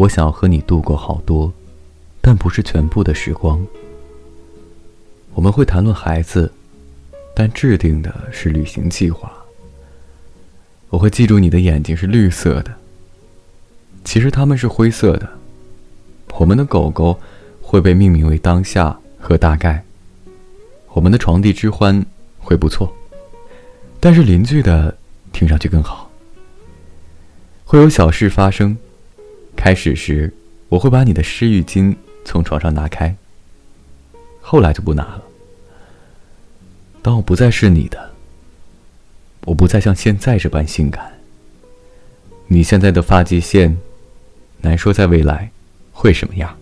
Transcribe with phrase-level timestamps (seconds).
[0.00, 1.52] 我想要和你度过好多，
[2.22, 3.60] 但不是全部的时光。
[5.34, 6.50] 我们会谈论孩子，
[7.34, 9.30] 但制定的是旅行计划。
[10.88, 12.74] 我会记住你的眼睛是绿色的，
[14.02, 15.28] 其实它们是灰色的。
[16.38, 17.20] 我们的狗狗
[17.60, 19.84] 会被命名为当下和大概。
[20.94, 22.02] 我们的床地之欢
[22.38, 22.90] 会不错，
[24.00, 24.96] 但是邻居的
[25.30, 26.10] 听上去更好。
[27.66, 28.78] 会有小事发生。
[29.56, 30.32] 开始时，
[30.68, 33.14] 我会把你的湿浴巾从床上拿开。
[34.40, 35.22] 后来就不拿了。
[37.02, 38.10] 当我不再是你的，
[39.44, 41.12] 我不再像现在这般性感。
[42.48, 43.78] 你现在的发际线，
[44.60, 45.50] 难说在未来
[45.92, 46.56] 会什么样。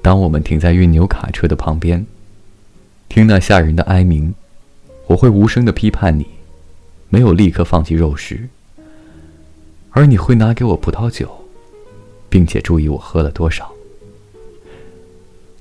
[0.00, 2.06] 当我们停在运牛卡车的旁边，
[3.08, 4.34] 听那吓人的哀鸣，
[5.06, 6.26] 我会无声的批判你，
[7.08, 8.48] 没有立刻放弃肉食。
[9.92, 11.30] 而你会拿给我葡萄酒，
[12.28, 13.70] 并且注意我喝了多少。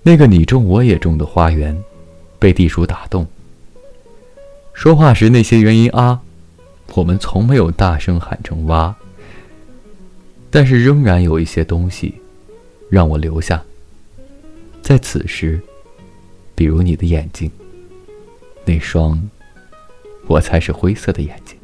[0.03, 1.77] 那个你种我也种的花园，
[2.39, 3.27] 被地鼠打动。
[4.73, 6.21] 说话时那些元音啊，
[6.95, 8.95] 我们从没有大声喊成哇。
[10.49, 12.15] 但是仍然有一些东西，
[12.89, 13.63] 让我留下。
[14.81, 15.61] 在此时，
[16.55, 17.49] 比如你的眼睛，
[18.65, 19.21] 那双，
[20.27, 21.55] 我猜是灰色的眼睛。